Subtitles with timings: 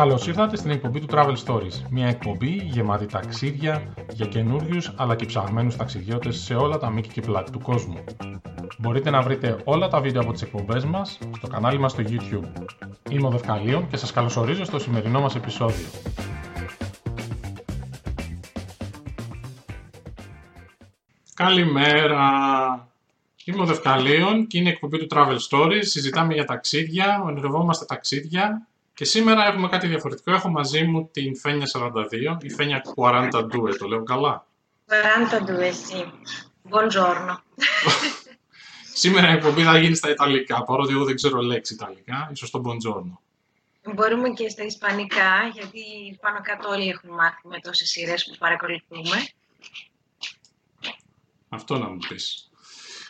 [0.00, 1.82] Καλώς ήρθατε στην εκπομπή του Travel Stories.
[1.90, 7.20] Μια εκπομπή γεμάτη ταξίδια για καινούριους αλλά και ψαγμένους ταξιδιώτες σε όλα τα μήκη και
[7.20, 8.04] πλάτη του κόσμου.
[8.78, 12.64] Μπορείτε να βρείτε όλα τα βίντεο από τις εκπομπές μας στο κανάλι μας στο YouTube.
[13.10, 15.86] Είμαι ο Δευκαλίων και σας καλωσορίζω στο σημερινό μας επεισόδιο.
[21.34, 22.18] Καλημέρα!
[23.44, 25.80] Είμαι ο Δευκαλίων και είναι η εκπομπή του Travel Stories.
[25.80, 28.64] Συζητάμε για ταξίδια, ονειρευόμαστε ταξίδια
[29.00, 30.32] και σήμερα έχουμε κάτι διαφορετικό.
[30.32, 34.46] Έχω μαζί μου την Φένια 42, η Φένια 42, το λέω καλά;
[34.88, 36.10] 42, sì.
[36.70, 37.34] Buongiorno.
[39.02, 42.62] σήμερα η εκπομπή θα γίνει στα Ιταλικά, παρότι εγώ δεν ξέρω λέξη Ιταλικά, ίσως το
[42.64, 43.18] buongiorno.
[43.94, 45.82] Μπορούμε και στα Ισπανικά, γιατί
[46.20, 49.26] πάνω κάτω όλοι έχουν μάθει με τόσες σειρές που παρακολουθούμε.
[51.48, 52.49] Αυτό να μου πεις.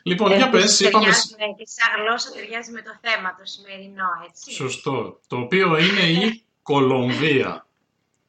[0.02, 1.06] Λοιπόν, για πες, είπαμε...
[1.06, 4.52] Και σαν γλώσσα ταιριάζει με το θέμα το σημερινό, έτσι.
[4.52, 5.20] Σωστό.
[5.26, 7.66] Το οποίο είναι η Κολομβία.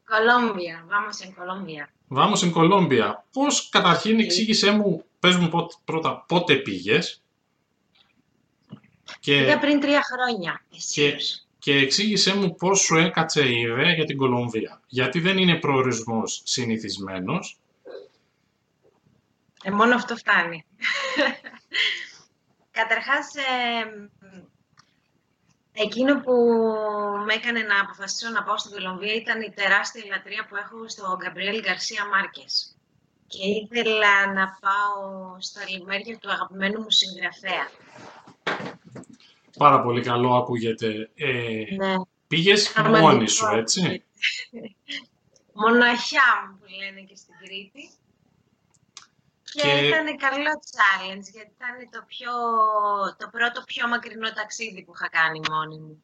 [0.06, 0.86] Κολόμβια.
[0.90, 1.84] Vamos en Colombia.
[2.10, 3.24] Vamos en Colombia.
[3.32, 5.50] Πώς, καταρχήν, εξήγησέ μου, πες μου
[5.86, 7.22] πρώτα, πότε πήγες.
[9.20, 9.38] Και...
[9.38, 10.66] Πήγα πριν τρία χρόνια.
[10.94, 11.16] Και,
[11.60, 14.82] και εξήγησέ μου πώς σου έκατσε η ιδέα για την Κολομβία.
[14.88, 17.58] Γιατί δεν είναι προορισμός συνηθισμένος.
[19.64, 20.66] Ε, μόνο αυτό φτάνει.
[22.80, 24.10] Καταρχάς, ε,
[25.74, 26.34] εκείνο που
[27.26, 31.18] με έκανε να αποφασίσω να πάω στην Κολομβία ήταν η τεράστια λατρεία που έχω στο
[31.18, 32.76] Γκαμπριέλ Γκαρσία Μάρκες.
[33.28, 37.70] Και ήθελα να πάω στα λιμέρια του αγαπημένου μου συγγραφέα.
[39.58, 41.10] Πάρα πολύ καλό ακούγεται.
[41.16, 41.96] Ε, ναι.
[42.28, 44.04] Πήγες μόνη σου, έτσι;
[45.64, 47.90] Μοναχιά μου που λένε και στην Κρήτη.
[49.54, 52.32] Και, ήταν καλό challenge, γιατί ήταν το, πιο,
[53.18, 56.04] το πρώτο πιο μακρινό ταξίδι που είχα κάνει μόνη μου.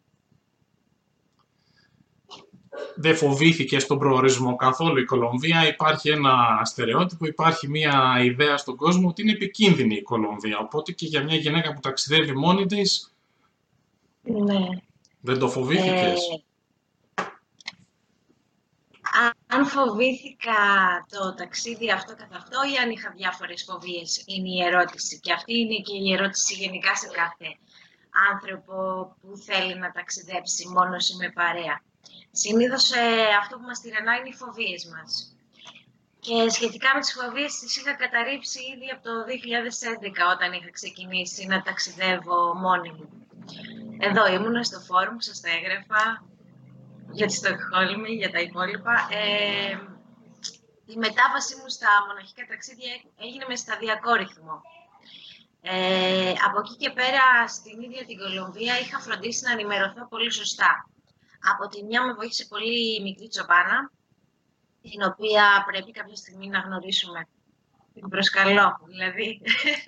[2.95, 5.67] Δεν φοβήθηκες στον προορισμό καθόλου η Κολομβία.
[5.67, 10.58] Υπάρχει ένα στερεότυπο, υπάρχει μια ιδέα στον κόσμο ότι είναι επικίνδυνη η Κολομβία.
[10.60, 13.16] Οπότε και για μια γυναίκα που ταξιδεύει μόνη της,
[14.22, 14.67] ναι.
[15.22, 16.43] δεν το φοβήθηκες; Ε,
[19.48, 20.61] αν φοβήθηκα
[21.10, 25.20] το ταξίδι αυτό καθ' αυτό ή αν είχα διάφορες φοβίες, είναι η ερώτηση.
[25.20, 27.50] Και αυτή είναι και η ερώτηση γενικά σε κάθε
[28.32, 28.76] άνθρωπο
[29.22, 31.82] που θέλει να ταξιδέψει μόνος ή με παρέα.
[32.32, 33.04] Συνήθως ε,
[33.42, 35.11] αυτό που μας τυραννά είναι οι φοβίες μας.
[36.20, 41.45] Και σχετικά με τις φοβίες τις είχα καταρρύψει ήδη από το 2011 όταν είχα ξεκινήσει
[41.45, 43.10] να ταξιδεύω μόνη μου.
[43.99, 46.04] Εδώ ήμουνα στο φόρουμ, σας τα έγραφα,
[47.17, 48.94] για τη Στοκχόλμη, για τα υπόλοιπα.
[49.11, 49.72] Ε,
[50.86, 52.94] η μετάβασή μου στα μοναχικά ταξίδια
[53.26, 54.61] έγινε με σταδιακό ρυθμό.
[55.61, 60.89] Ε, από εκεί και πέρα, στην ίδια την Κολομβία, είχα φροντίσει να ενημερωθώ πολύ σωστά.
[61.52, 63.92] Από τη μια με βοήθησε πολύ η μικρή Τσοπάνα,
[64.82, 67.28] την οποία πρέπει κάποια στιγμή να γνωρίσουμε.
[67.94, 69.42] Την προσκαλώ, δηλαδή,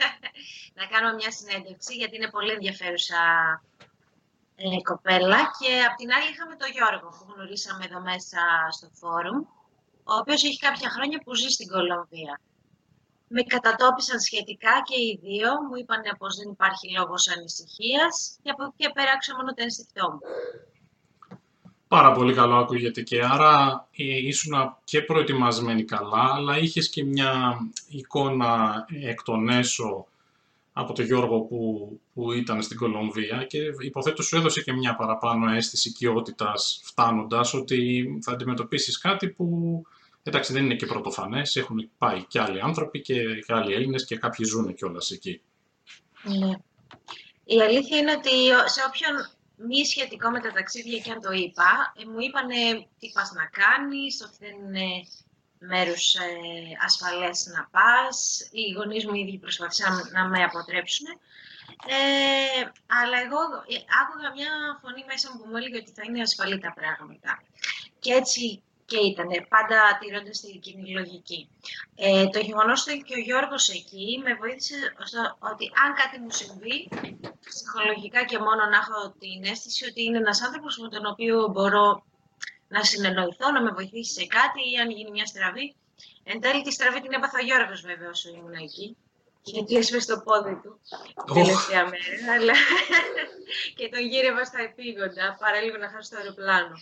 [0.77, 3.21] να κάνουμε μια συνέντευξη, γιατί είναι πολύ ενδιαφέρουσα
[4.61, 8.41] ε, κοπέλα και απ' την άλλη είχαμε τον Γιώργο που γνωρίσαμε εδώ μέσα
[8.75, 9.39] στο φόρουμ,
[10.11, 12.33] ο οποίος έχει κάποια χρόνια που ζει στην Κολομβία.
[13.27, 18.63] Με κατατόπισαν σχετικά και οι δύο, μου είπαν πως δεν υπάρχει λόγος ανησυχίας και από
[18.63, 20.19] εκεί και πέρα άκουσα μόνο το ενστικτό μου.
[21.87, 24.53] Πάρα πολύ καλό ακούγεται και άρα ε, ήσουν
[24.83, 27.57] και προετοιμασμένη καλά, αλλά είχες και μια
[27.89, 30.07] εικόνα εκ των έσω
[30.79, 35.51] από τον Γιώργο που, που ήταν στην Κολομβία και υποθέτω σου έδωσε και μια παραπάνω
[35.51, 39.81] αίσθηση οικειότητας φτάνοντας ότι θα αντιμετωπίσεις κάτι που
[40.23, 44.17] εντάξει δεν είναι και πρωτοφανές, έχουν πάει και άλλοι άνθρωποι και, και άλλοι Έλληνες και
[44.17, 45.41] κάποιοι ζουν κιόλας εκεί.
[46.23, 46.51] Ναι.
[47.43, 48.35] Η αλήθεια είναι ότι
[48.65, 49.13] σε όποιον
[49.67, 53.45] μη σχετικό με τα ταξίδια και αν το είπα, ε, μου είπανε τι πας να
[53.61, 54.87] κάνεις, ότι δεν είναι
[55.59, 56.27] μέρους ε,
[56.85, 58.49] ασφαλές να πας.
[58.51, 61.07] Οι γονείς μου ήδη προσπαθήσαν να με αποτρέψουν.
[61.87, 62.61] Ε,
[62.99, 63.41] αλλά εγώ
[63.73, 67.31] ε, άκουγα μια φωνή μέσα μου που μου έλεγε ότι θα είναι ασφαλή τα πράγματα.
[67.99, 71.49] Και έτσι και ήταν, πάντα τηρώντας την κοινή λογική.
[71.95, 75.21] Ε, το γεγονός ότι και ο Γιώργος εκεί με βοήθησε στο,
[75.51, 76.77] ότι αν κάτι μου συμβεί,
[77.49, 82.03] ψυχολογικά και μόνο να έχω την αίσθηση ότι είναι ένας άνθρωπος με τον οποίο μπορώ
[82.69, 85.75] να συνεννοηθώ, να με βοηθήσει σε κάτι ή αν γίνει μια στραβή.
[86.23, 88.97] Εν τέλει τη στραβή την έπαθα ο Γιώργος βέβαια όσο ήμουν εκεί.
[89.43, 90.79] Γιατί έσπε στο πόδι του
[91.15, 91.33] oh.
[91.33, 92.53] τελευταία μέρα, αλλά
[93.77, 96.75] και τον γύρευα στα επίγοντα, παρά λίγο να χάσω το αεροπλάνο.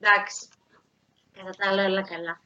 [0.00, 0.48] Εντάξει,
[1.36, 2.40] κατά τα άλλα όλα καλά.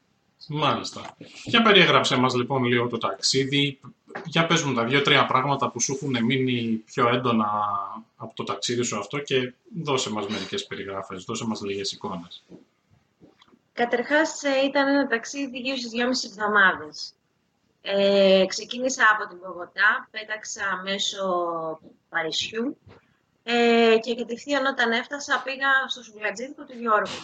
[0.49, 1.17] Μάλιστα.
[1.45, 3.81] Για περιέγραψε μας λοιπόν λίγο το ταξίδι.
[4.25, 7.51] Για πες μου τα δύο-τρία πράγματα που σου έχουν μείνει πιο έντονα
[8.17, 9.53] από το ταξίδι σου αυτό και
[9.83, 12.45] δώσε μας μερικές περιγράφες, δώσε μας λίγες εικόνες.
[13.79, 17.15] Καταρχάς ε, ήταν ένα ταξίδι γύρω στις δυόμιση εβδομάδες.
[17.83, 21.25] Ε, ξεκίνησα από την Πογωτά, πέταξα μέσω
[22.09, 22.79] Παρισιού
[23.43, 27.23] ε, και κατευθείαν όταν έφτασα πήγα στο σουβλατζίδικο του Γιώργου.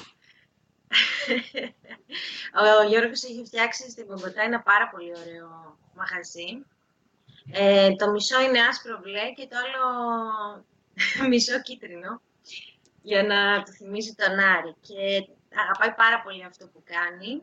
[2.82, 6.64] Ο Γιώργος έχει φτιάξει στην Πογωτά ένα πάρα πολύ ωραίο μαγαζί.
[7.52, 9.86] Ε, το μισό είναι άσπρο μπλε και το άλλο
[11.28, 12.20] μισό κίτρινο
[13.02, 14.74] για να του θυμίζει τον Άρη.
[14.80, 15.28] Και
[15.62, 17.42] αγαπάει πάρα πολύ αυτό που κάνει.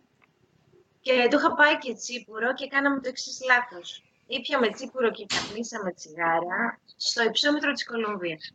[1.02, 4.04] Και του είχα πάει και τσίπουρο και κάναμε το εξής λάθος.
[4.28, 8.54] Ήπιαμε τσίπουρο και καπνίσαμε τσιγάρα στο υψόμετρο της Κολομβίας.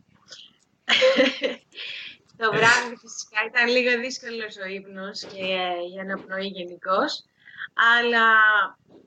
[2.39, 5.45] το βράδυ φυσικά ήταν λίγο δύσκολος ο ύπνος και
[5.93, 7.23] η αναπνοή γενικώς,
[7.97, 8.25] αλλά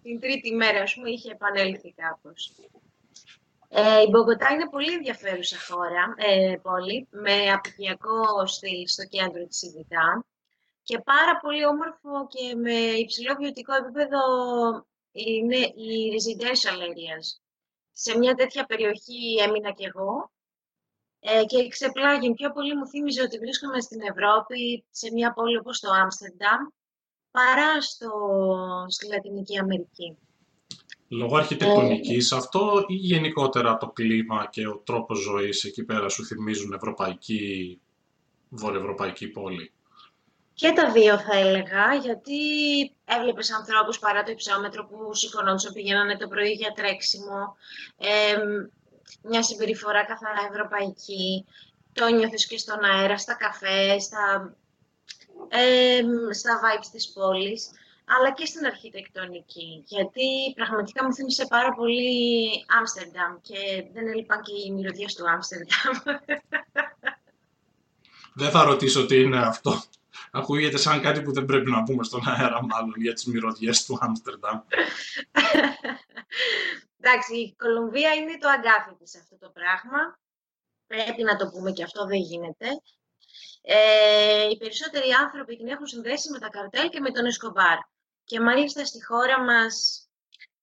[0.03, 2.53] την τρίτη μέρα, ας πούμε, είχε επανέλθει κάπως.
[3.69, 9.63] Ε, η Μπογκοτά είναι πολύ ενδιαφέρουσα χώρα, ε, πόλη, με απικιακό στυλ στο κέντρο της
[9.63, 10.25] ειδικά
[10.91, 14.21] και πάρα πολύ όμορφο και με υψηλό βιωτικό επίπεδο
[15.13, 17.27] είναι οι residential areas.
[17.93, 20.33] Σε μια τέτοια περιοχή έμεινα κι εγώ
[21.21, 22.35] ε, και ξεπλάγει.
[22.35, 26.63] Πιο πολύ μου θύμιζε ότι βρίσκομαι στην Ευρώπη, σε μια πόλη όπως το Άμστερνταμ,
[27.31, 28.11] παρά στο,
[28.89, 30.19] στη Λατινική Αμερική.
[31.09, 36.73] Λόγω αρχιτεκτονικής, αυτό ή γενικότερα το κλίμα και ο τρόπος ζωής εκεί πέρα σου θυμίζουν
[36.73, 37.81] ευρωπαϊκή,
[38.49, 39.73] βορειοευρωπαϊκή πόλη;
[40.61, 42.39] Και τα δύο θα έλεγα, γιατί
[43.05, 47.57] έβλεπες ανθρώπους παρά το υψόμετρο που σηκωνόντουσαν, πηγαίνανε το πρωί για τρέξιμο,
[47.97, 48.37] ε,
[49.23, 51.45] μια συμπεριφορά καθαρά ευρωπαϊκή,
[51.93, 54.55] το νιώθεις και στον αέρα, στα καφέ, στα,
[55.49, 56.01] ε,
[56.33, 57.71] στα vibes της πόλης,
[58.05, 62.05] αλλά και στην αρχιτεκτονική, γιατί πραγματικά μου θύμισε πάρα πολύ
[62.79, 63.59] Άμστερνταμ και
[63.93, 65.95] δεν έλειπαν και οι μυρωδιές του Άμστερνταμ.
[68.35, 69.83] Δεν θα ρωτήσω τι είναι αυτό.
[70.31, 73.99] Ακούγεται σαν κάτι που δεν πρέπει να πούμε στον αέρα, μάλλον, για τις μυρωδιές του
[74.01, 74.61] Άμστερνταμ.
[77.01, 80.19] Εντάξει, η Κολομβία είναι το αγκάθι της αυτό το πράγμα.
[80.87, 82.67] Πρέπει να το πούμε και αυτό δεν γίνεται.
[83.63, 87.79] Ε, οι περισσότεροι άνθρωποι την έχουν συνδέσει με τα καρτέλ και με τον Εσκομπάρ.
[88.25, 90.05] Και μάλιστα στη χώρα μας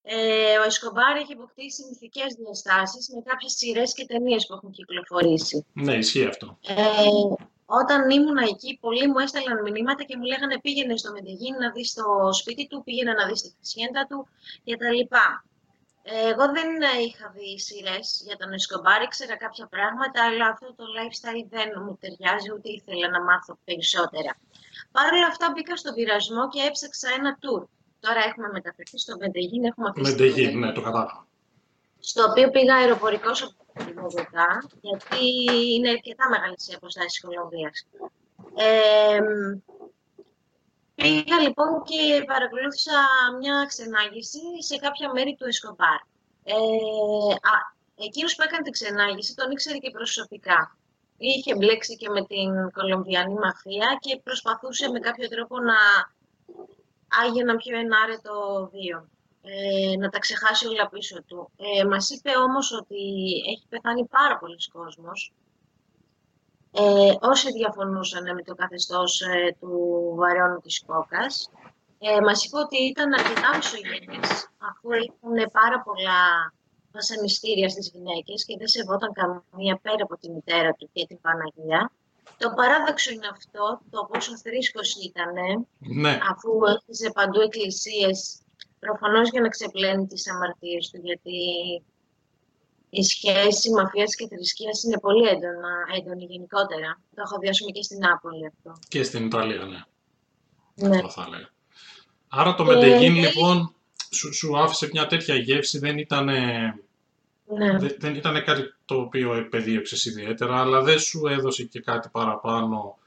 [0.01, 5.65] ε, ο Εσκομπάρ έχει αποκτήσει μυθικές διαστάσεις με κάποιες σειρές και ταινίες που έχουν κυκλοφορήσει.
[5.73, 6.57] Ναι, ισχύει αυτό.
[6.67, 6.75] Ε,
[7.69, 11.93] όταν ήμουν εκεί, πολλοί μου έστελναν μηνύματα και μου λέγανε πήγαινε στο Μεντεγίν να δεις
[11.93, 12.05] το
[12.39, 14.27] σπίτι του, πήγαινε να δεις τη φυσιέντα του
[14.65, 14.99] κτλ.
[16.29, 16.69] Εγώ δεν
[17.05, 21.97] είχα δει σειρές για τον Εσκομπάρ, ήξερα κάποια πράγματα, αλλά αυτό το lifestyle δεν μου
[22.01, 24.31] ταιριάζει, ούτε ήθελα να μάθω περισσότερα.
[24.91, 27.63] Παρ' όλα αυτά μπήκα στον πειρασμό και έψαξα ένα tour.
[27.99, 30.11] Τώρα έχουμε μεταφερθεί στο Μεντεγίν, έχουμε αφήσει.
[30.11, 31.27] Μεντεγίν, ναι, το κατάλαβα.
[31.99, 35.25] Στο οποίο πήγα αεροπορικός από την Βογοτά, γιατί
[35.73, 37.87] είναι αρκετά μεγάλη η αποστάση της Κολομβίας.
[38.55, 39.19] Ε,
[41.01, 42.99] Πήγα λοιπόν και παρακολούθησα
[43.39, 45.99] μια ξενάγηση σε κάποια μέρη του Εσκομπάρ.
[46.43, 46.53] Ε,
[47.51, 47.55] α,
[47.95, 50.77] εκείνος που έκανε την ξενάγηση τον ήξερε και προσωπικά.
[51.17, 55.77] Είχε μπλέξει και με την Κολομβιανή μαφία και προσπαθούσε με κάποιο τρόπο να
[57.21, 59.09] άγει ένα πιο ενάρετο βίο.
[59.49, 61.51] Ε, να τα ξεχάσει όλα πίσω του.
[61.57, 63.01] Ε, μας είπε όμως ότι
[63.51, 65.33] έχει πεθάνει πάρα πολλοί κόσμος
[66.79, 69.71] ε, όσοι διαφωνούσαν με το καθεστώς ε, του
[70.17, 71.51] βαρεώνου της κόκας,
[71.99, 74.29] ε, μας είπε ότι ήταν αρκετά μισογενείς,
[74.69, 76.21] αφού έχουν πάρα πολλά
[76.91, 81.91] βασανιστήρια στις γυναίκες και δεν σεβόταν καμία πέρα από τη μητέρα του και την Παναγία.
[82.37, 85.33] Το παράδοξο είναι αυτό, το πόσο θρήσκος ήταν,
[85.77, 86.19] ναι.
[86.31, 88.41] αφού έχιζε παντού εκκλησίες,
[88.79, 91.37] προφανώς για να ξεπλένει τις αμαρτίες του, γιατί
[92.89, 96.99] η σχέση μαφίας και θρησκείας είναι πολύ έντονα, έντονη γενικότερα.
[97.15, 98.79] Το έχω δει και στην Νάπολη αυτό.
[98.87, 99.81] Και στην Ιταλία, ναι.
[100.87, 100.95] ναι.
[100.95, 101.47] Αυτό θα λέω.
[102.27, 103.73] Άρα το Μεντεγίν, λοιπόν,
[104.11, 106.25] σου, σου άφησε μια τέτοια γεύση, δεν ήταν...
[106.25, 107.77] Ναι.
[107.97, 112.97] Δεν, ήταν κάτι το οποίο επεδίωξες ιδιαίτερα, αλλά δεν σου έδωσε και κάτι παραπάνω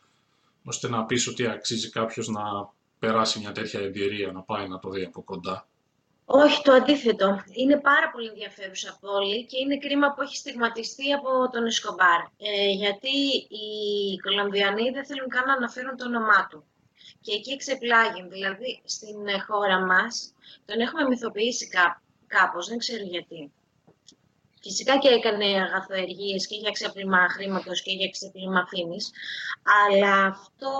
[0.64, 4.90] ώστε να πεις ότι αξίζει κάποιος να περάσει μια τέτοια εμπειρία, να πάει να το
[4.90, 5.66] δει από κοντά.
[6.24, 7.42] Όχι, το αντίθετο.
[7.52, 12.20] Είναι πάρα πολύ ενδιαφέρουσα πόλη και είναι κρίμα που έχει στιγματιστεί από τον Εσκομπάρ.
[12.38, 13.16] Ε, γιατί
[13.58, 13.66] οι
[14.22, 16.64] Κολομβιανοί δεν θέλουν καν να αναφέρουν το όνομά του.
[17.20, 18.22] Και εκεί εξεπλάγει.
[18.28, 19.16] Δηλαδή, στην
[19.46, 23.52] χώρα μας τον έχουμε μυθοποιήσει κά, κάπως, δεν ξέρω γιατί.
[24.62, 29.10] Φυσικά και έκανε αγαθοεργίες και για ξέπλυμα χρήματος και για ξέπλυμα φήμης,
[29.86, 30.70] αλλά αυτό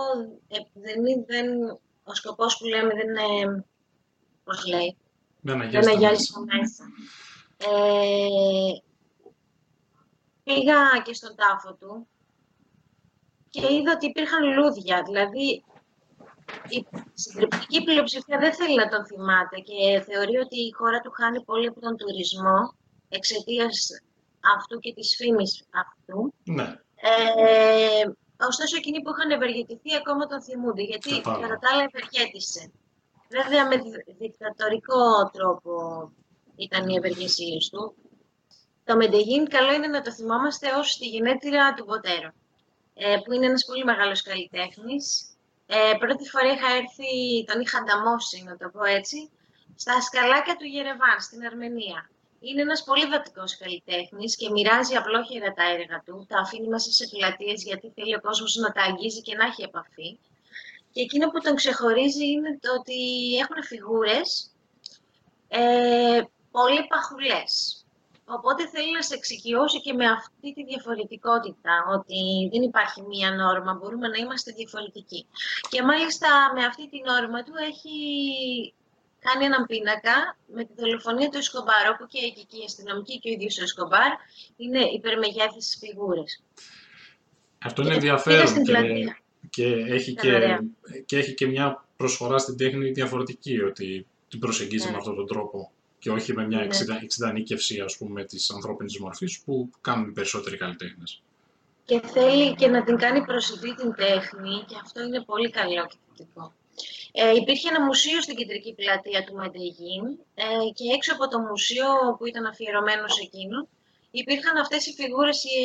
[0.49, 1.25] ε, δεν είναι,
[2.11, 3.64] ο σκοπός που λέμε δεν είναι,
[4.45, 4.97] πώς λέει,
[5.40, 6.85] δεν αγιάζει μέσα.
[7.57, 8.79] Ε,
[10.43, 12.09] πήγα και στον τάφο του
[13.50, 15.02] και είδα ότι υπήρχαν λούδια.
[15.02, 15.64] Δηλαδή,
[16.69, 21.43] η συντριπτική πλειοψηφία δεν θέλει να τον θυμάται και θεωρεί ότι η χώρα του χάνει
[21.45, 22.75] πολύ από τον τουρισμό
[23.09, 23.88] εξαιτίας
[24.57, 26.35] αυτού και της φήμης αυτού.
[26.45, 26.76] Ναι.
[26.95, 28.05] Ε,
[28.47, 32.73] ωστόσο, εκείνοι που είχαν ευεργετηθεί ακόμα τον θυμούνται, γιατί κατά τα άλλα ευεργέτησε.
[33.29, 33.77] Βέβαια, με
[34.19, 35.73] δικτατορικό τρόπο
[36.57, 37.95] ήταν οι ευεργεσίες του.
[38.85, 42.33] Το Μεντεγίν καλό είναι να το θυμόμαστε ως τη γενέτειρα του Βοτέρο,
[42.95, 45.25] ε, που είναι ένας πολύ μεγάλος καλλιτέχνης.
[45.67, 49.31] Ε, πρώτη φορά είχα έρθει, τον είχα ανταμώσει, να το πω έτσι,
[49.75, 52.11] στα σκαλάκια του Γερεβάν, στην Αρμενία.
[52.41, 57.09] Είναι ένας πολύ βατικός καλλιτέχνης και μοιράζει απλόχερα τα έργα του, τα αφήνει μέσα σε
[57.11, 60.19] πλατείες γιατί θέλει ο κόσμος να τα αγγίζει και να έχει επαφή.
[60.93, 62.99] Και εκείνο που τον ξεχωρίζει είναι το ότι
[63.37, 64.51] έχουν φιγούρες
[65.49, 67.85] ε, πολύ παχουλές.
[68.25, 73.75] Οπότε θέλει να σε εξοικειώσει και με αυτή τη διαφορετικότητα, ότι δεν υπάρχει μία νόρμα,
[73.75, 75.27] μπορούμε να είμαστε διαφορετικοί.
[75.69, 77.95] Και μάλιστα με αυτή τη νόρμα του έχει
[79.27, 80.17] κάνει έναν πίνακα
[80.55, 83.62] με τη δολοφονία του Εσκομπάρ, όπου και εκεί και η αστυνομική και ο ίδιος ο
[83.62, 84.12] Εσκομπάρ
[84.57, 86.43] είναι υπερμεγέθης φιγούρες.
[87.59, 89.15] Αυτό είναι ενδιαφέρον και,
[89.50, 90.59] και, έχει και,
[91.07, 94.91] και έχει και μια προσφορά στην τέχνη διαφορετική, ότι την προσεγγίζει ναι.
[94.91, 96.99] με αυτόν τον τρόπο και όχι με μια ναι.
[97.03, 101.23] εξειδανίκευση ας πούμε, της ανθρώπινης μορφής που κάνουν οι περισσότεροι καλλιτέχνες.
[101.85, 105.97] Και θέλει και να την κάνει προσιτή την τέχνη και αυτό είναι πολύ καλό και
[106.09, 106.53] θετικό.
[107.12, 111.87] Ε, υπήρχε ένα μουσείο στην κεντρική πλατεία του Μαντεγίν ε, και έξω από το μουσείο
[112.19, 113.67] που ήταν αφιερωμένος σε εκείνος
[114.11, 115.61] υπήρχαν αυτές οι φιγούρες οι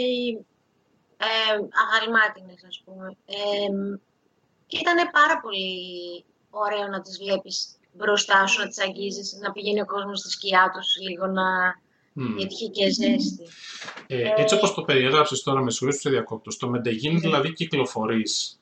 [1.18, 3.18] ε, αγαλμάτινες ας πούμε.
[3.26, 3.98] Ε,
[4.68, 5.70] και ήταν πάρα πολύ
[6.50, 10.72] ωραίο να τις βλέπεις μπροστά σου, να τις αγγίζεις, να πηγαίνει ο κόσμος στη σκιά
[10.74, 11.44] τους λίγο να...
[12.18, 12.36] Mm.
[12.38, 13.44] Γιατί είχε και ζέστη.
[14.08, 17.20] Ε, ε, έτσι όπως το περιέγραψες τώρα με συγχωρείς που σε διακόπτω, στο Μεντεγίν ναι.
[17.20, 18.62] δηλαδή κυκλοφορείς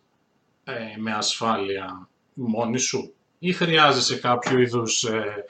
[0.64, 5.46] ε, με ασφάλεια μόνη σου; Ή χρειάζεσαι κάποιο είδους ε,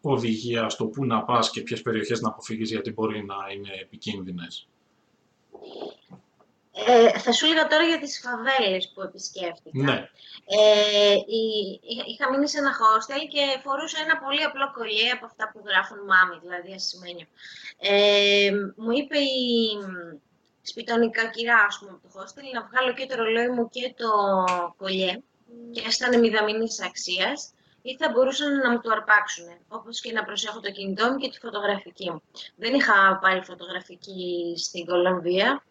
[0.00, 4.66] οδηγία στο πού να πας και ποιες περιοχές να αποφύγεις γιατί μπορεί να είναι επικίνδυνες;
[6.86, 9.82] Ε, θα σου έλεγα τώρα για τις φαβέλες που επισκέφτηκα.
[9.82, 10.08] Ναι.
[10.46, 11.16] Ε,
[12.10, 15.98] είχα μείνει σε ένα hostel και φορούσα ένα πολύ απλό κολλιέ από αυτά που γράφουν
[16.10, 17.26] μάμι, δηλαδή ασημένιο.
[17.78, 19.46] Ε, μου είπε η
[20.62, 24.10] σπιτονικά κυρά, ας πούμε, από το hostel, να βγάλω και το ρολόι μου και το
[24.76, 25.22] κολλιέ
[25.70, 30.60] και έστανε μηδαμινής αξίας ή θα μπορούσαν να μου το αρπάξουν, όπως και να προσέχω
[30.60, 32.22] το κινητό μου και τη φωτογραφική μου.
[32.56, 35.62] Δεν είχα πάρει φωτογραφική στην Κολομβία,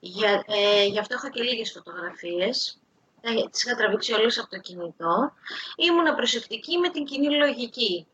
[0.00, 2.80] για, ε, γι' αυτό έχω και λίγες φωτογραφίες.
[3.20, 5.32] Ε, τις είχα τραβήξει όλες από το κινητό.
[5.76, 8.06] Ήμουνα προσεκτική με την κοινή λογική.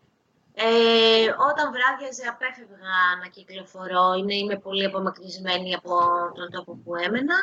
[0.54, 5.98] Ε, όταν βράδιαζε απέφευγα να κυκλοφορώ, είναι, είμαι πολύ απομακρυσμένη από
[6.34, 7.34] τον τόπο που έμενα.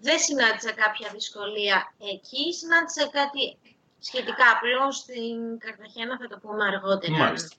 [0.00, 3.58] Δεν συνάντησα κάποια δυσκολία εκεί, συνάντησα κάτι
[3.98, 7.16] σχετικά απλό στην Καρταχένα, θα το πούμε αργότερα.
[7.16, 7.56] Μάλιστα.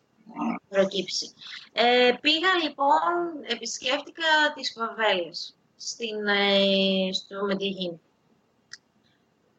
[0.70, 1.34] Προκύψει.
[1.74, 3.14] Ε, πήγα λοιπόν,
[3.48, 8.00] επισκέφτηκα τις φαβέλες στην, ε, στο Μεντεγίν.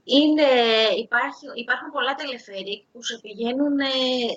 [0.04, 0.50] Είναι,
[0.97, 3.87] υπάρχει, υπάρχουν πολλά τελεφερίκ που σε πηγαίνουν ε,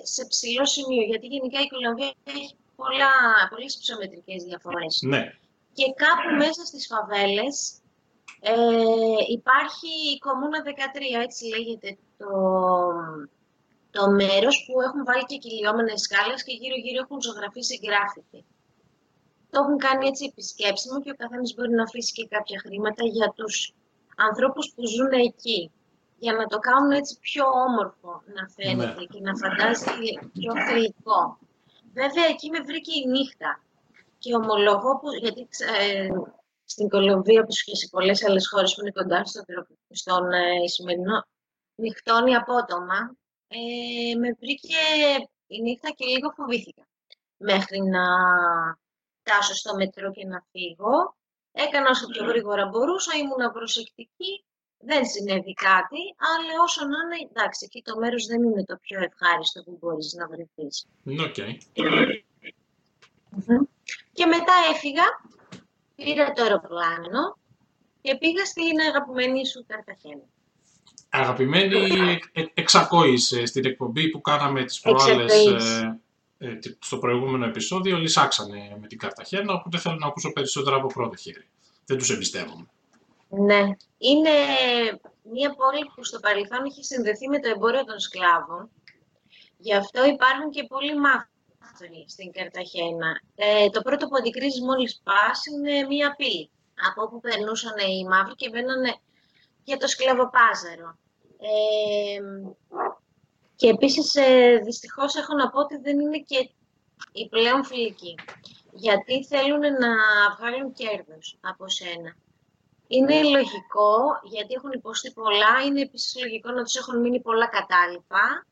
[0.02, 3.12] σε ψηλό σημείο, γιατί γενικά η Κολομβία έχει πολλά,
[3.50, 5.00] πολλές ψωμετρικές διαφορές.
[5.02, 5.32] Ναι.
[5.72, 7.81] Και κάπου μέσα στις φαβέλες
[8.50, 8.54] ε,
[9.38, 12.28] υπάρχει η Κομμούνα 13, έτσι λέγεται το,
[13.90, 18.40] το μέρος που έχουν βάλει και κυλιόμενες σκάλες και γύρω-γύρω έχουν ζωγραφίσει γκράφιτι
[19.52, 23.28] το έχουν κάνει έτσι επισκέψιμο και ο καθένας μπορεί να αφήσει και κάποια χρήματα για
[23.36, 23.74] τους
[24.16, 25.60] ανθρώπους που ζουν εκεί.
[26.18, 29.10] Για να το κάνουν έτσι πιο όμορφο να φαίνεται ναι.
[29.12, 29.84] και να φαντάζει
[30.38, 31.20] πιο θελικό.
[32.00, 33.50] Βέβαια, εκεί με βρήκε η νύχτα.
[34.18, 35.48] Και ομολογώ, που, γιατί
[35.80, 36.08] ε,
[36.72, 39.42] στην Κολομβία, όπως και σε πολλές άλλες χώρες που είναι κοντά στο,
[39.90, 41.18] στον ε, Ισημερινό,
[41.74, 42.98] νυχτώνει απότομα,
[43.48, 44.82] ε, με βρήκε
[45.46, 46.84] η νύχτα και λίγο φοβήθηκα.
[47.36, 48.04] Μέχρι να
[49.20, 51.16] φτάσω στο μετρό και να φύγω.
[51.52, 54.44] Έκανα όσο πιο γρήγορα μπορούσα, ήμουν προσεκτική,
[54.78, 58.98] δεν συνέβη κάτι, αλλά όσο να είναι, εντάξει, εκεί το μέρος δεν είναι το πιο
[59.08, 60.86] ευχάριστο που μπορείς να βρεθείς.
[61.26, 61.52] Okay.
[64.12, 65.06] Και μετά έφυγα,
[66.04, 67.38] πήρα το αεροπλάνο
[68.00, 70.22] και πήγα στην αγαπημένη σου Καρταχένα.
[71.08, 72.18] Αγαπημένη,
[72.54, 75.46] εξακόησε στην εκπομπή που κάναμε τις προάλλες
[76.38, 81.16] ε, στο προηγούμενο επεισόδιο λυσάξανε με την Καρταχένα, οπότε θέλω να ακούσω περισσότερα από πρώτο
[81.16, 81.46] χέρι.
[81.86, 82.66] Δεν τους εμπιστεύομαι.
[83.28, 83.62] Ναι.
[83.98, 84.30] Είναι
[85.32, 88.70] μια πόλη που στο παρελθόν είχε συνδεθεί με το εμπόριο των σκλάβων.
[89.56, 90.98] Γι' αυτό υπάρχουν και πολλοί
[91.72, 93.20] μαύροι στην Καρταχένα.
[93.34, 96.50] Ε, το πρώτο που αντικρίζεις μόλις πας είναι μια πύλη.
[96.88, 98.94] Από όπου περνούσαν οι μαύροι και μπαίνανε
[99.64, 100.98] για το σκλαβοπάζαρο.
[103.56, 106.50] και επίσης, ε, δυστυχώς, έχω να πω ότι δεν είναι και
[107.12, 108.14] οι πλέον φιλικοί.
[108.72, 109.92] Γιατί θέλουν να
[110.38, 112.16] βγάλουν κέρδος από σένα.
[112.86, 118.46] Είναι λογικό, γιατί έχουν υποστεί πολλά, είναι επίσης λογικό να τους έχουν μείνει πολλά κατάλοιπα.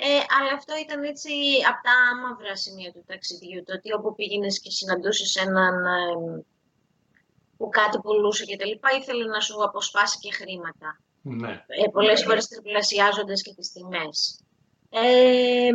[0.00, 1.32] Ε, αλλά αυτό ήταν έτσι
[1.68, 3.62] από τα μαύρα σημεία του ταξιδιού.
[3.64, 6.44] Το ότι όπου πήγαινες και συναντούσες έναν ε,
[7.56, 11.00] που κάτι πουλούσε και τα λοιπά, ήθελε να σου αποσπάσει και χρήματα.
[11.22, 11.64] Ναι.
[11.66, 14.40] Ε, πολλές φορές τριπλασιάζοντας και τις τιμές.
[14.90, 15.70] Ε,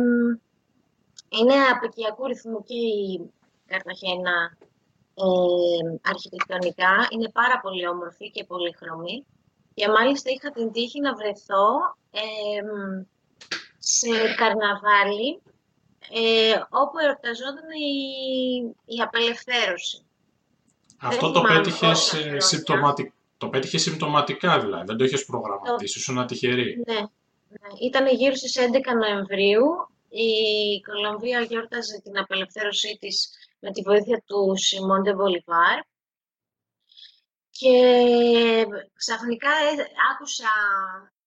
[1.28, 3.30] είναι απικιακού ρυθμού και η
[3.66, 4.56] Καρταχένα
[5.14, 7.08] ε, αρχιτεκτονικά.
[7.10, 9.26] Είναι πάρα πολύ όμορφη και πολύχρωμη.
[9.74, 11.96] Και μάλιστα είχα την τύχη να βρεθώ
[13.84, 15.42] σε καρναβάλι
[16.12, 17.94] ε, όπου εορταζόταν η,
[18.84, 20.06] η απελευθέρωση.
[21.00, 23.12] Αυτό το πέτυχες συμπτωματικά.
[23.36, 26.82] Το πέτυχες συμπτωματικά δηλαδή, δεν το είχες προγραμματίσει, ήσουν τυχερή.
[26.86, 27.06] Ναι, ναι.
[27.80, 28.62] Ήταν γύρω στις 11
[28.96, 29.64] Νοεμβρίου.
[30.08, 35.78] Η Κολομβία γιόρταζε την απελευθέρωσή της με τη βοήθεια του Σιμόντε Μπολιβάρ.
[37.50, 37.76] Και
[38.94, 40.50] ξαφνικά ε, άκουσα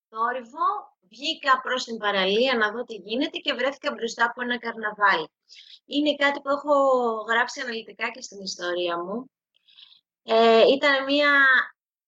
[0.10, 5.30] θόρυβο, βγήκα προς την παραλία να δω τι γίνεται και βρέθηκα μπροστά από ένα καρναβάλι.
[5.86, 6.74] Είναι κάτι που έχω
[7.30, 9.32] γράψει αναλυτικά και στην ιστορία μου.
[10.24, 11.32] Ε, ήταν μια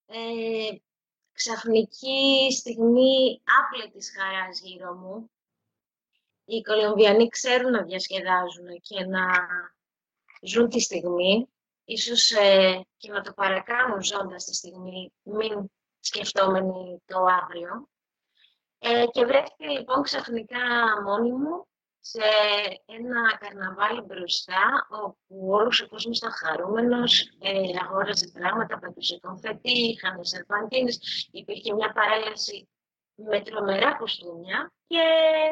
[0.06, 0.76] ε,
[1.32, 5.30] ξαφνική στιγμή άπλετης χαράς γύρω μου.
[6.44, 9.26] Οι Κολομβιανοί ξέρουν να διασκεδάζουν και να
[10.42, 11.48] ζουν τη στιγμή,
[11.84, 17.88] ίσως ε, και να το παρακάνουν ζώντας τη στιγμή, μην σκεφτόμενοι το αύριο.
[18.82, 20.58] Ε, και βρέθηκε λοιπόν ξαφνικά
[21.04, 21.66] μόνη μου
[22.00, 22.22] σε
[22.86, 30.24] ένα καρναβάλι μπροστά, όπου όλος ο κόσμος ήταν χαρούμενος, ε, αγόραζε πράγματα, πατούσε κομφετή, είχαν
[30.24, 32.68] σερπαντίνες, υπήρχε μια παρέλαση
[33.14, 35.02] με τρομερά κοστούμια και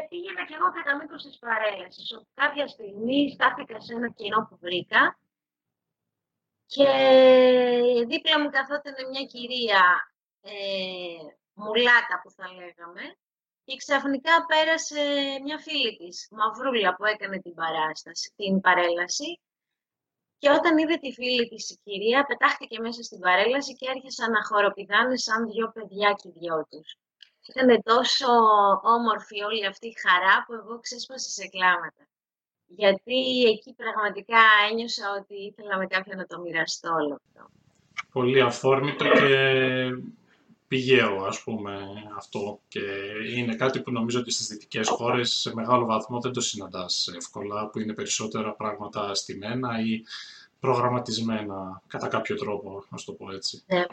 [0.09, 2.21] πήγαινα κι εγώ κατά μήκος της παρέλασης.
[2.35, 5.19] Κάποια στιγμή στάθηκα σε ένα κοινό που βρήκα
[6.67, 6.89] και
[8.07, 10.53] δίπλα μου καθόταν μια κυρία ε,
[11.63, 13.05] μουλάτα που θα λέγαμε
[13.69, 15.03] και ξαφνικά πέρασε
[15.45, 19.31] μια φίλη της, Μαυρούλα, που έκανε την, παράσταση, την παρέλαση.
[20.41, 24.43] Και όταν είδε τη φίλη της η κυρία, πετάχτηκε μέσα στην παρέλαση και άρχισαν να
[24.49, 26.89] χοροπηδάνε σαν δυο παιδιά και δυο τους.
[27.51, 28.31] Ήταν τόσο
[28.97, 32.03] όμορφη όλη αυτή η χαρά που εγώ ξέσπασα σε κλάματα.
[32.67, 33.21] Γιατί
[33.53, 37.43] εκεί πραγματικά ένιωσα ότι ήθελα με κάποιον να το μοιραστώ όλο αυτό.
[38.13, 39.37] Πολύ αφόρμητο και
[40.69, 41.81] πηγαίο, ας πούμε,
[42.17, 42.61] αυτό.
[42.69, 42.81] Και
[43.37, 47.69] είναι κάτι που νομίζω ότι στις δυτικές χώρες σε μεγάλο βαθμό δεν το συναντάς εύκολα,
[47.69, 50.03] που είναι περισσότερα πράγματα στημένα ή
[50.61, 53.63] προγραμματισμένα κατά κάποιο τρόπο, να το πω έτσι.
[53.67, 53.85] Ναι.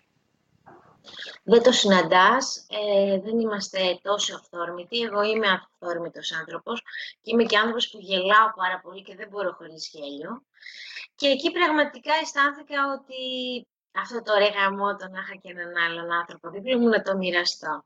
[1.44, 5.00] Δεν το συναντάς, ε, δεν είμαστε τόσο αυθόρμητοι.
[5.00, 6.82] Εγώ είμαι αυθόρμητος άνθρωπος
[7.22, 10.44] και είμαι και άνθρωπος που γελάω πάρα πολύ και δεν μπορώ χωρίς γέλιο.
[11.16, 13.22] Και εκεί πραγματικά αισθάνθηκα ότι
[14.02, 14.50] αυτό το ρε
[15.00, 17.84] το να είχα και έναν άλλον άνθρωπο δίπλα μου να το μοιραστώ.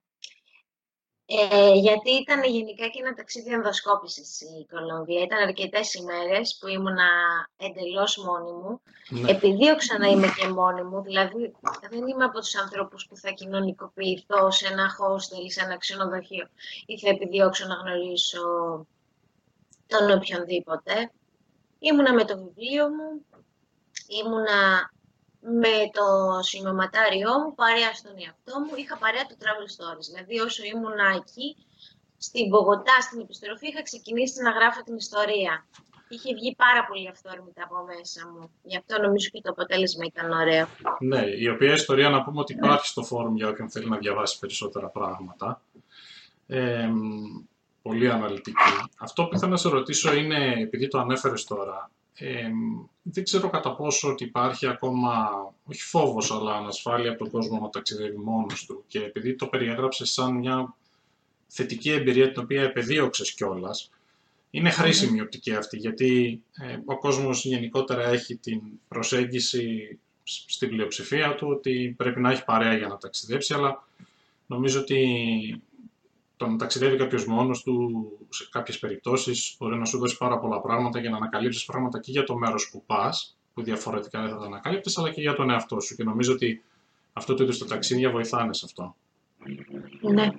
[1.32, 5.22] Ε, γιατί ήταν γενικά και ένα ταξίδι ενδοσκόπησης η Κολομβία.
[5.22, 7.10] Ήταν αρκετές ημέρες που ήμουνα
[7.58, 8.82] εντελώς μόνη μου.
[9.10, 9.32] Ναι.
[9.32, 11.56] Επιδίωξα να είμαι και μόνη μου, δηλαδή
[11.90, 16.48] δεν είμαι από τους ανθρώπους που θα κοινωνικοποιηθώ σε ένα hostel ή σε ένα ξενοδοχείο
[16.86, 18.42] ή θα επιδιώξω να γνωρίσω
[19.88, 21.12] τον οποιονδήποτε.
[21.80, 23.26] Ήμουνα με το βιβλίο μου,
[24.08, 24.92] ήμουνα
[25.64, 26.06] με το
[26.50, 30.08] σημειωματάριό μου, παρέα στον εαυτό μου, είχα παρέα το Travel Stories.
[30.12, 31.48] Δηλαδή, όσο ήμουνα εκεί,
[32.18, 35.54] στην Πογωτά, στην επιστροφή, είχα ξεκινήσει να γράφω την ιστορία.
[36.12, 38.52] Είχε βγει πάρα πολύ αυθόρμητα από μέσα μου.
[38.64, 40.68] Γι' αυτό νομίζω και το αποτέλεσμα ήταν ωραίο.
[41.00, 44.40] Ναι, η οποία ιστορία να πούμε ότι υπάρχει στο φόρουμ για όποιον θέλει να διαβάσει
[44.40, 45.62] περισσότερα πράγματα.
[46.48, 46.90] Ε,
[47.82, 48.72] πολύ αναλυτική.
[49.00, 51.92] Αυτό που ήθελα να σε ρωτήσω είναι, επειδή το ανέφερες τώρα,
[53.02, 55.30] δεν ξέρω κατά πόσο ότι υπάρχει ακόμα,
[55.66, 60.10] όχι φόβος, αλλά ανασφάλεια από τον κόσμο να ταξιδεύει μόνος του και επειδή το περιέγραψες
[60.10, 60.76] σαν μια
[61.48, 63.92] θετική εμπειρία την οποία επεδίωξες κιόλας.
[64.52, 71.36] Είναι χρήσιμη η οπτική αυτή, γιατί ε, ο κόσμος γενικότερα έχει την προσέγγιση στην πλειοψηφία
[71.36, 73.88] του ότι πρέπει να έχει παρέα για να ταξιδέψει, αλλά
[74.48, 75.62] νομίζω ότι
[76.40, 80.62] το να ταξιδεύει κάποιος μόνος του σε κάποιες περιπτώσεις μπορεί να σου δώσει πάρα πολλά
[80.62, 84.38] πράγματα για να ανακαλύψεις πράγματα και για το μέρος που πας, που διαφορετικά δεν θα
[84.38, 85.96] τα ανακαλύπτεις, αλλά και για τον εαυτό σου.
[85.96, 86.64] Και νομίζω ότι
[87.14, 88.96] αυτό το είδος τα ταξίδια βοηθάνε σε αυτό.
[90.02, 90.30] Ναι.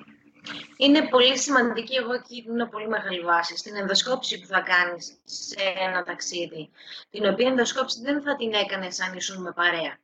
[0.77, 5.57] Είναι πολύ σημαντική, εγώ εκεί δίνω πολύ μεγάλη βάση, στην ενδοσκόπηση που θα κάνεις σε
[5.89, 6.71] ένα ταξίδι,
[7.11, 9.99] την οποία ενδοσκόπηση δεν θα την έκανες αν ήσουν με παρέα.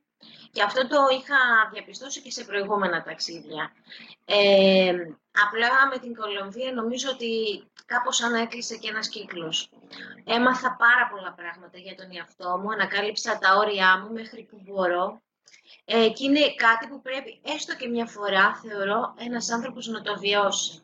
[0.52, 1.36] Και αυτό το είχα
[1.72, 3.72] διαπιστώσει και σε προηγούμενα ταξίδια.
[4.24, 4.92] Ε,
[5.44, 9.70] απλά με την Κολομβία νομίζω ότι κάπως ανέκλεισε και ένας κύκλος.
[10.24, 15.20] Έμαθα πάρα πολλά πράγματα για τον εαυτό μου, ανακάλυψα τα όρια μου μέχρι που μπορώ
[15.84, 20.18] ε, και είναι κάτι που πρέπει έστω και μια φορά, θεωρώ, ένας άνθρωπος να το
[20.18, 20.80] βιώσει.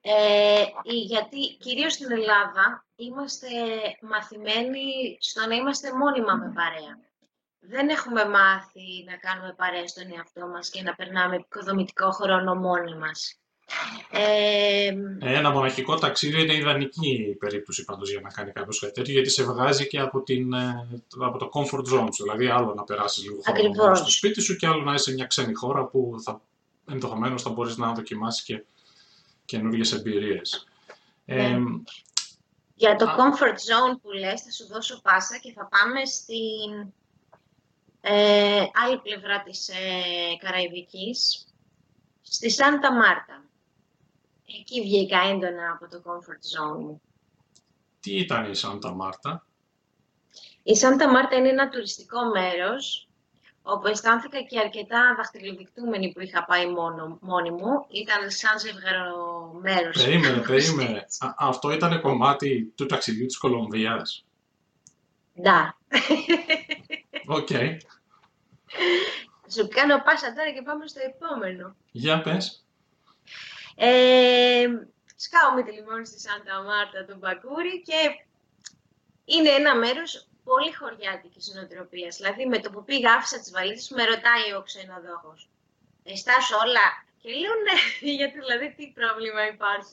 [0.00, 3.48] Ε, γιατί κυρίως στην Ελλάδα είμαστε
[4.00, 7.07] μαθημένοι στο να είμαστε μόνιμα με παρέα.
[7.70, 12.96] Δεν έχουμε μάθει να κάνουμε παρέα στον εαυτό μας και να περνάμε επικοδομητικό χρόνο μόνοι
[12.96, 13.38] μας.
[14.10, 19.30] Ε, Ένα μοναχικό ταξίδι είναι ιδανική περίπτωση πάντως για να κάνει κάποιος κάτι τέτοιο, γιατί
[19.30, 20.88] σε βγάζει και από, την, ε,
[21.20, 22.22] από το comfort zone σου.
[22.22, 23.40] Δηλαδή, άλλο να περάσεις λίγο
[23.76, 26.40] χρόνο στο σπίτι σου και άλλο να είσαι σε μια ξένη χώρα που θα,
[26.90, 28.64] ενδεχομένως θα μπορείς να δοκιμάσεις και
[29.44, 30.66] καινούργιες εμπειρίες.
[31.24, 31.58] Ε,
[32.74, 36.92] για το comfort zone που λες, θα σου δώσω πάσα και θα πάμε στην
[38.00, 39.74] ε, άλλη πλευρά της ε,
[40.38, 41.46] Καραϊβικής,
[42.22, 43.44] στη Σάντα Μάρτα.
[44.58, 47.00] Εκεί βγήκα έντονα από το comfort zone μου.
[48.00, 49.46] Τι ήταν η Σάντα Μάρτα;
[50.62, 53.08] Η Σάντα Μάρτα είναι ένα τουριστικό μέρος
[53.62, 57.86] όπου αισθάνθηκα και αρκετά δαχτυλοδεικτούμενη που είχα πάει μόνο, μόνη μου.
[57.88, 60.04] Ήταν σαν ζευγαρομέρος.
[60.04, 61.06] Περίμενε, περίμενε.
[61.38, 64.24] αυτό ήταν κομμάτι του ταξιδιού της Κολομβίας.
[65.38, 65.70] Ναι.
[67.26, 67.48] Οκ.
[69.54, 71.76] Σου κάνω πάσα τώρα και πάμε στο επόμενο.
[71.92, 72.64] Για πες.
[73.76, 74.66] Ε,
[75.16, 78.00] σκάω με τη λιμόνι στη Σάντα Μάρτα του Μπακούρι και
[79.24, 82.16] είναι ένα μέρος πολύ χωριάτικης νοοτροπίας.
[82.16, 85.48] Δηλαδή με το που πήγα άφησα τις βαλίτσες με ρωτάει ο ξενοδόχος.
[86.04, 86.86] Εστάσω όλα;
[87.22, 87.76] Και λέω ναι,
[88.18, 89.92] γιατί δηλαδή τι πρόβλημα υπάρχει;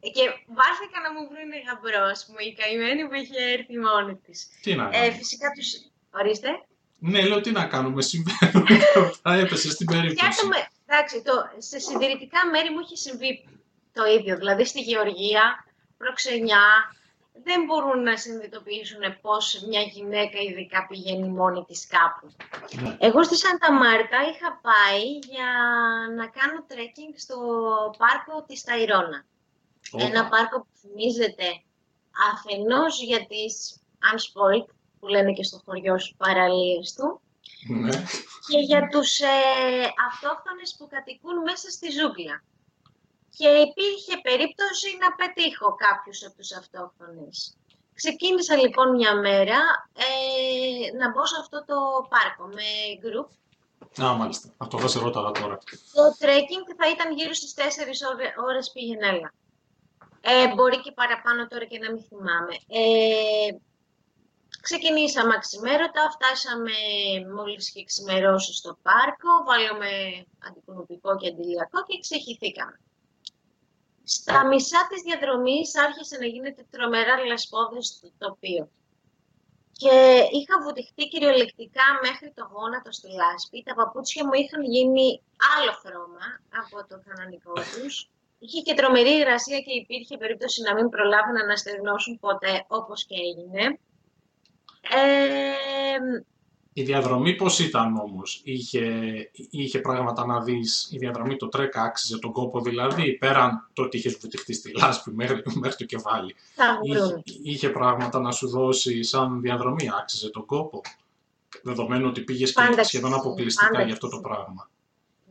[0.00, 0.24] Και
[0.58, 4.48] βάθηκα να μου βρουν γαμπρό, ας πούμε, η καημένη που είχε έρθει μόνη της.
[4.62, 5.62] Τι να ε, φυσικά του.
[6.10, 6.48] Ορίστε.
[6.98, 8.66] Ναι, λέω τι να κάνουμε, συμβαίνουν.
[9.22, 10.48] Θα έπεσε στην περίπτωση.
[10.86, 13.48] Εντάξει, το, σε συντηρητικά μέρη μου έχει συμβεί
[13.92, 14.36] το ίδιο.
[14.36, 15.64] Δηλαδή στη Γεωργία,
[15.96, 16.66] προξενιά,
[17.44, 22.26] δεν μπορούν να συνειδητοποιήσουν πώς μια γυναίκα ειδικά πηγαίνει μόνη της κάπου.
[22.82, 22.96] Ναι.
[23.00, 25.50] Εγώ στη Σάντα Μάρτα είχα πάει για
[26.16, 27.36] να κάνω trekking στο
[27.98, 29.24] πάρκο της Ταϊρόνα.
[29.92, 31.62] Ένα πάρκο που φημίζεται
[32.32, 33.80] αφενός για τις
[34.12, 34.68] Unspoiled,
[35.00, 37.20] που λένε και στο χωριό σου, παραλίες του,
[37.68, 37.96] ναι.
[38.48, 39.26] και για τους ε,
[40.10, 42.42] αυτόχθονες που κατοικούν μέσα στη ζούγκλα.
[43.36, 47.56] Και υπήρχε περίπτωση να πετύχω κάποιους από τους αυτόχθονες.
[47.94, 49.58] Ξεκίνησα λοιπόν μια μέρα
[49.94, 51.76] ε, να μπω σε αυτό το
[52.08, 52.68] πάρκο με
[53.02, 53.28] group.
[54.04, 54.48] Α, μάλιστα.
[54.56, 55.58] Αυτό θα σε ρώταγα τώρα.
[55.92, 57.60] Το trekking θα ήταν γύρω στις 4
[58.46, 59.06] ώρες πήγαινε
[60.20, 62.54] ε, μπορεί και παραπάνω τώρα και να μην θυμάμαι.
[62.68, 63.50] Ε,
[64.60, 66.76] Ξεκινήσαμε αξιμέρωτα, φτάσαμε
[67.34, 69.90] μόλις και ξημερώσει στο πάρκο, βάλαμε
[70.46, 72.80] αντικουνοπικό και αντιλιακό και ξεχυθήκαμε.
[74.04, 78.70] Στα μισά της διαδρομής άρχισε να γίνεται τρομερά λασπόδες στο τοπίο.
[79.72, 79.94] Και
[80.32, 83.62] είχα βουτυχτεί κυριολεκτικά μέχρι το γόνατο στη λάσπη.
[83.62, 85.22] Τα παπούτσια μου είχαν γίνει
[85.56, 86.26] άλλο χρώμα
[86.62, 88.10] από το κανονικό τους.
[88.38, 93.14] Είχε και τρομερή υγρασία και υπήρχε περίπτωση να μην προλάβουν να αναστερνώσουν ποτέ, όπως και
[93.14, 93.78] έγινε.
[96.72, 98.90] η διαδρομή πώς ήταν όμως, είχε,
[99.50, 103.96] είχε πράγματα να δεις, η διαδρομή το τρέκα άξιζε τον κόπο δηλαδή, πέραν το ότι
[103.96, 106.34] είχες βουτυχτεί στη λάσπη μέχρι, μέχρι το κεφάλι.
[106.82, 110.80] Είχε, είχε, πράγματα να σου δώσει σαν διαδρομή, άξιζε τον κόπο,
[111.62, 114.70] δεδομένου ότι πήγες και σχεδόν αποκλειστικά για αυτό το πράγμα.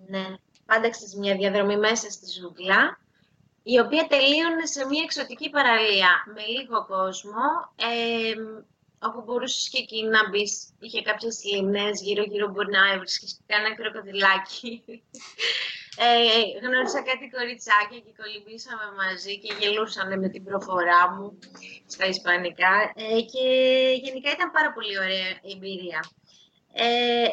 [0.07, 0.37] Ναι,
[0.67, 2.99] πάντα μια διαδρομή μέσα στη ζούγκλα,
[3.63, 8.33] η οποία τελείωνε σε μια εξωτική παραλία με λίγο κόσμο, ε,
[8.99, 10.53] όπου μπορούσες και εκεί να μπεις.
[10.79, 14.71] Είχε κάποιες λίμνε γύρω-γύρω, μπορεί να έβρισκες κανένα κροκοδιλάκι.
[15.99, 21.39] Ε, γνώρισα κάτι κοριτσάκια και κολυμπήσαμε μαζί και γελούσαν με την προφορά μου
[21.93, 22.73] στα Ισπανικά.
[22.95, 23.45] Ε, και
[24.03, 26.01] γενικά ήταν πάρα πολύ ωραία η εμπειρία.
[26.73, 27.27] Ε,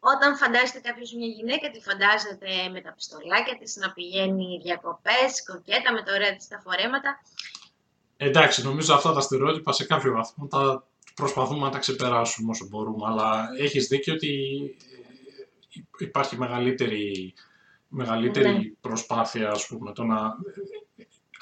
[0.00, 5.92] όταν φαντάζεται κάποιος μια γυναίκα, τη φαντάζεται με τα πιστολάκια της να πηγαίνει διακοπές, κοκέτα,
[5.92, 7.20] με τα ωραία της τα φορέματα.
[8.16, 13.06] Εντάξει, νομίζω αυτά τα στερεότυπα σε κάποιο βαθμό τα προσπαθούμε να τα ξεπεράσουμε όσο μπορούμε,
[13.06, 14.32] αλλά έχεις δίκιο ότι
[15.76, 17.34] ε, υπάρχει μεγαλύτερη,
[17.88, 18.62] μεγαλύτερη ναι.
[18.80, 20.34] προσπάθεια, ας πούμε, το να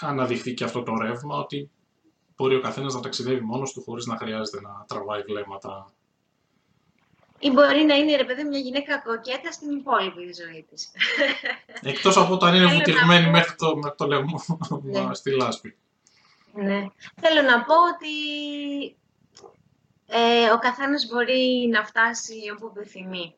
[0.00, 1.70] αναδειχθεί και αυτό το ρεύμα, ότι
[2.36, 5.92] μπορεί ο καθένας να ταξιδεύει μόνος του χωρίς να χρειάζεται να τραβάει βλέμματα.
[7.38, 10.90] Ή μπορεί να είναι, ρε παιδί, μια γυναίκα κοκέτα στην υπόλοιπη ζωή της.
[11.92, 14.40] Εκτός από όταν είναι βουτυγμένη μέχρι το, μέχρι το λαιμό
[14.82, 15.14] ναι.
[15.14, 15.76] στη λάσπη.
[16.52, 16.86] Ναι.
[17.20, 18.14] Θέλω να πω ότι
[20.08, 23.34] Ε, ο καθένας μπορεί να φτάσει όπου επιθυμεί.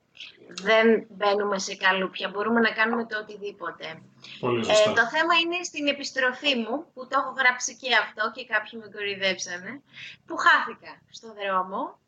[0.49, 4.03] Δεν μπαίνουμε σε καλούπια, μπορούμε να κάνουμε το οτιδήποτε.
[4.41, 4.93] Πολύ Ε, σωστά.
[4.93, 8.91] το θέμα είναι στην επιστροφή μου, που το έχω γράψει και αυτό και κάποιοι με
[8.95, 9.83] κορυδέψανε,
[10.27, 11.99] που χάθηκα στο δρόμο.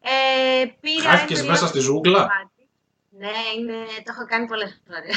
[0.00, 2.68] Ε, πήρα Χάθηκες ένα μέσα στη ζούγκλα; κομμάτι.
[3.10, 5.16] Ναι, είναι, το έχω κάνει πολλές φορές.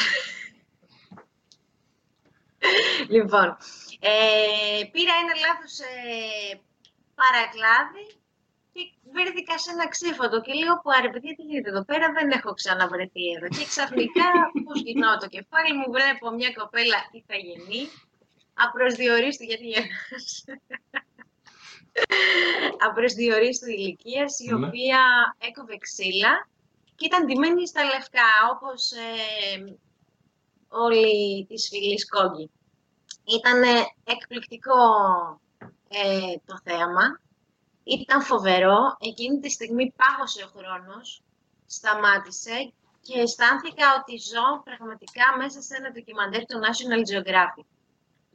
[3.15, 3.57] λοιπόν,
[3.99, 6.61] ε, πήρα ένα λάθος ε,
[7.19, 8.05] παρακλάδι
[8.73, 8.81] και
[9.13, 12.53] βρέθηκα σε ένα ξύφωτο και λέω που άρε παιδιά τι γίνεται εδώ πέρα, δεν έχω
[12.53, 13.47] ξαναβρεθεί εδώ.
[13.47, 14.27] Και ξαφνικά,
[14.65, 17.83] πώς γυρνάω το κεφάλι μου, βλέπω μια κοπέλα ηθαγενή,
[18.53, 20.27] απροσδιορίστου, γιατί γελάς.
[22.87, 24.67] Απροσδιορίστου ηλικίας, η Ναι.
[24.67, 24.99] οποία
[25.39, 26.47] έκοβε ξύλα
[26.95, 29.77] και ήταν ντυμένη στα λευκά, όπως ε,
[30.67, 32.51] όλοι της φυλής Κόγκη.
[33.23, 33.61] Ήταν
[34.03, 34.81] εκπληκτικό
[35.87, 37.21] ε, το θέαμα.
[37.83, 38.77] Ήταν φοβερό.
[38.99, 41.21] Εκείνη τη στιγμή πάγωσε ο χρόνος,
[41.65, 47.65] σταμάτησε και αισθάνθηκα ότι ζω πραγματικά μέσα σε ένα ντοκιμαντέρ του National Geographic.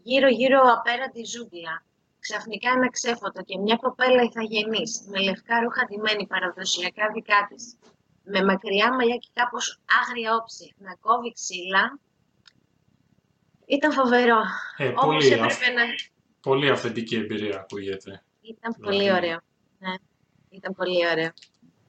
[0.02, 1.84] Γύρω-γύρω απέραντη ζούγκλα.
[2.20, 7.76] Ξαφνικά ένα ξέφωτο και μια κοπέλα ηθαγενής, με λευκά ρούχα ντυμένη παραδοσιακά δικά της,
[8.22, 11.98] με μακριά μαλλιά και κάπως άγρια όψη, να κόβει ξύλα.
[13.66, 14.38] Ήταν φοβερό.
[14.76, 15.82] Ε, Όπως πολύ, έπρεπε αυ- να...
[16.40, 18.22] πολύ αυθεντική εμπειρία ακούγεται.
[18.40, 19.40] Ήταν Δηλαδή- πολύ ωραίο.
[19.78, 19.94] Ναι,
[20.50, 21.30] ήταν πολύ ωραίο.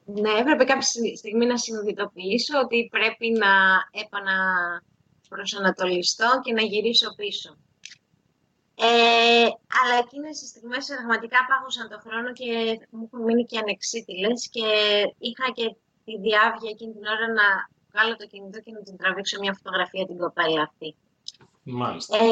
[0.06, 3.48] Ναι, έπρεπε κάποια στη- στιγμή να συνειδητοποιήσω ότι πρέπει να
[4.04, 7.58] επαναπροσανατολιστώ και να γυρίσω πίσω.
[8.82, 9.48] Ε,
[9.80, 12.50] αλλά εκείνες οι στιγμές πραγματικά πάγωσαν το χρόνο και
[12.89, 14.68] μου έχουν μείνει και ανεξίτηλες και
[15.28, 15.65] είχα και
[16.06, 17.48] τη διάβια εκείνη την ώρα να
[17.92, 20.96] βγάλω το κινητό και να την τραβήξω μια φωτογραφία την κοπέλα αυτή.
[21.63, 22.18] Μάλιστα.
[22.18, 22.24] Ε,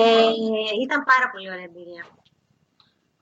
[0.85, 2.03] ήταν πάρα πολύ ωραία εμπειρία.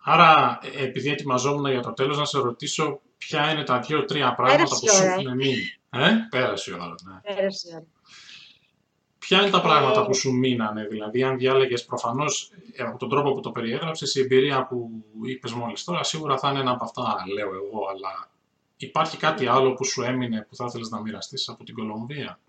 [0.04, 4.64] Άρα, ε, επειδή ετοιμαζόμουν για το τέλος, να σε ρωτήσω ποια είναι τα δύο-τρία πράγματα
[4.64, 5.16] Πέρασε που η σου ώρα, ε.
[5.20, 5.66] έχουν μείνει.
[5.90, 7.36] Ε, πέρασε η ώρα, ναι.
[7.36, 7.94] Πέρασε η ώρα.
[9.28, 13.10] Ποια είναι τα πράγματα Ε, που σου μείνανε, δηλαδή, αν διάλεγες προφανώς ε, από τον
[13.10, 14.90] τρόπο που το περιέγραψες, η εμπειρία που
[15.24, 18.30] είπες μόλις τώρα, σίγουρα θα είναι ένα από αυτά, λέω εγώ, αλλά
[18.78, 22.40] υπάρχει κάτι άλλο που σου έμεινε που θα ήθελες να μοιραστείς από την Κολομβία;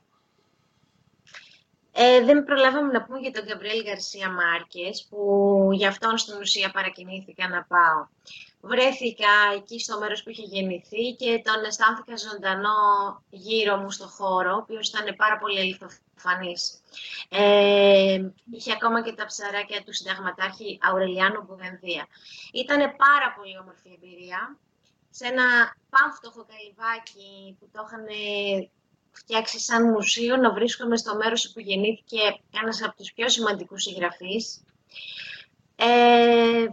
[1.92, 6.70] Ε, δεν προλάβαμε να πούμε για τον Γκαμπριέλ Γκαρσία Μάρκες, που γι' αυτόν στην ουσία
[6.70, 8.06] παρακινήθηκα να πάω.
[8.66, 12.78] Βρέθηκα εκεί στο μέρος που είχε γεννηθεί και τον αισθάνθηκα ζωντανό
[13.30, 16.82] γύρω μου στο χώρο, ο οποίος ήταν πάρα πολύ αληθοφανής.
[17.28, 22.06] Ε, είχε ακόμα και τα ψαράκια του συνταγματάρχη Αουρελιάνου Μπουγανδία.
[22.52, 24.58] Ήταν πάρα πολύ όμορφη εμπειρία.
[25.10, 28.06] Σε ένα πάμφτωχο καλυβάκι που το είχαν
[29.12, 32.20] φτιάξει σαν μουσείο, να βρίσκομαι στο μέρος που γεννήθηκε
[32.62, 34.64] ένας από τους πιο σημαντικούς συγγραφείς.
[35.76, 36.66] Ε,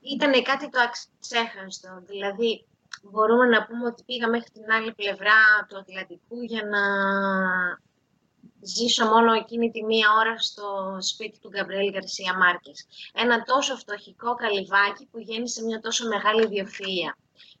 [0.00, 2.66] ήταν κάτι το αξέχαστο, δηλαδή
[3.02, 6.82] μπορούμε να πούμε ότι πήγα μέχρι την άλλη πλευρά του Ατλαντικού για να
[8.60, 12.86] ζήσω μόνο εκείνη τη μία ώρα στο σπίτι του Γκαμπριέλ Γκαρσία Μάρκες.
[13.12, 17.12] Ένα τόσο φτωχικό καλυβάκι που γέννησε μια τόσο μεγάλη ιδιοφυΐα,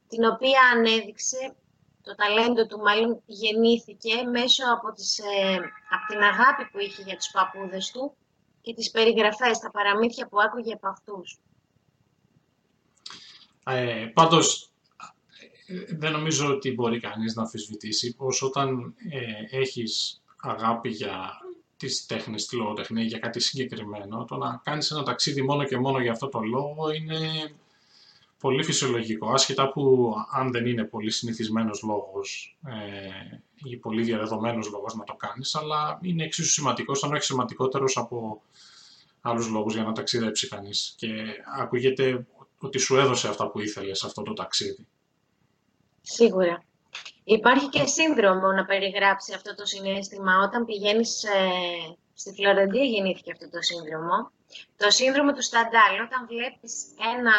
[0.08, 1.54] την οποία ανέδειξε
[2.02, 5.54] το ταλέντο του μάλλον γεννήθηκε μέσω από, τις, ε,
[5.94, 8.16] από την αγάπη που είχε για τους παππούδες του
[8.60, 11.38] και τις περιγραφές, τα παραμύθια που άκουγε από αυτούς.
[13.64, 14.70] Ε, πάντως,
[15.66, 21.40] ε, δεν νομίζω ότι μπορεί κανείς να αμφισβητήσει πως όταν ε, έχεις αγάπη για
[21.76, 26.00] τις τέχνες, τη λογοτεχνία, για κάτι συγκεκριμένο, το να κάνεις ένα ταξίδι μόνο και μόνο
[26.00, 27.18] για αυτό το λόγο είναι
[28.38, 34.94] πολύ φυσιολογικό, άσχετα που αν δεν είναι πολύ συνηθισμένος λόγος ε, ή πολύ διαδεδομένος λόγος
[34.94, 38.42] να το κάνεις, αλλά είναι εξίσου σημαντικός, αν όχι σημαντικότερος από
[39.20, 40.94] άλλους λόγους για να ταξιδέψει κανείς.
[40.96, 41.08] Και
[41.58, 42.26] ακούγεται
[42.60, 44.86] ότι σου έδωσε αυτά που ήθελες αυτό το ταξίδι.
[46.00, 46.64] Σίγουρα.
[47.24, 50.32] Υπάρχει και σύνδρομο να περιγράψει αυτό το συνέστημα.
[50.38, 54.30] Όταν πηγαίνεις ε, στη Φλωρεντία γεννήθηκε αυτό το σύνδρομο.
[54.76, 56.74] Το σύνδρομο του Σταντάλ, όταν βλέπεις
[57.16, 57.36] ένα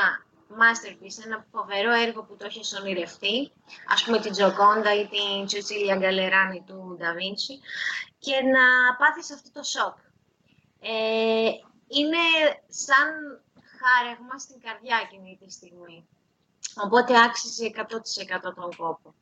[0.61, 3.51] masterpiece, ένα φοβερό έργο που το έχεις ονειρευτεί,
[3.87, 7.59] ας πούμε την Τζοκόντα ή την Τσουτσίλια Γκαλεράνη του Νταβίντσι,
[8.19, 9.97] και να πάθεις αυτό το σοκ.
[10.79, 11.49] Ε,
[11.87, 12.23] είναι
[12.67, 13.41] σαν
[13.81, 16.07] χάρεγμα στην καρδιά εκείνη τη στιγμή.
[16.83, 19.13] Οπότε άξιζε 100% τον κόπο.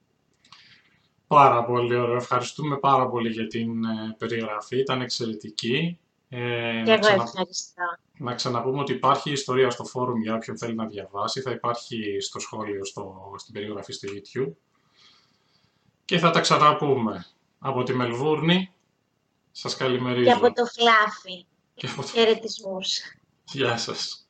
[1.28, 2.16] Πάρα πολύ ωραίο.
[2.16, 4.78] Ευχαριστούμε πάρα πολύ για την ε, περιγραφή.
[4.78, 6.00] Ήταν εξαιρετική.
[6.30, 6.38] Ε,
[6.86, 7.24] Και να, εγώ ξανα...
[7.24, 7.84] ευχαριστώ.
[8.18, 11.42] να ξαναπούμε ότι υπάρχει ιστορία στο φόρουμ για όποιον θέλει να διαβάσει.
[11.42, 13.34] Θα υπάρχει στο σχόλιο, στο...
[13.38, 14.54] στην περιγραφή στο YouTube.
[16.06, 17.26] Και θα τα ξαναπούμε.
[17.60, 18.74] Από τη Μελβούρνη,
[19.52, 20.24] σας καλημερίζω.
[20.24, 21.46] Και από το φλάφι.
[21.74, 22.08] Και από το...
[22.08, 23.00] Χαιρετισμούς.
[23.52, 24.29] Γεια σας.